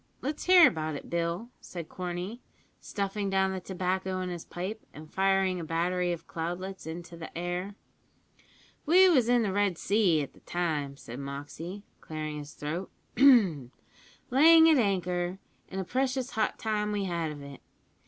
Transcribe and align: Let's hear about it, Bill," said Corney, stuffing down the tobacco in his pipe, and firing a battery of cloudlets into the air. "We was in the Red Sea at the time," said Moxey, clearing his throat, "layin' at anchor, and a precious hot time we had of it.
Let's 0.21 0.45
hear 0.45 0.67
about 0.67 0.95
it, 0.95 1.11
Bill," 1.11 1.49
said 1.59 1.87
Corney, 1.87 2.41
stuffing 2.79 3.29
down 3.29 3.51
the 3.51 3.59
tobacco 3.59 4.19
in 4.21 4.29
his 4.29 4.43
pipe, 4.45 4.83
and 4.95 5.13
firing 5.13 5.59
a 5.59 5.63
battery 5.63 6.11
of 6.11 6.25
cloudlets 6.25 6.87
into 6.87 7.15
the 7.15 7.37
air. 7.37 7.75
"We 8.87 9.07
was 9.09 9.29
in 9.29 9.43
the 9.43 9.53
Red 9.53 9.77
Sea 9.77 10.23
at 10.23 10.33
the 10.33 10.39
time," 10.39 10.97
said 10.97 11.19
Moxey, 11.19 11.83
clearing 11.99 12.39
his 12.39 12.53
throat, 12.55 12.89
"layin' 13.15 13.69
at 14.71 14.77
anchor, 14.79 15.37
and 15.69 15.79
a 15.79 15.83
precious 15.83 16.31
hot 16.31 16.57
time 16.57 16.91
we 16.91 17.03
had 17.05 17.31
of 17.31 17.43
it. 17.43 17.61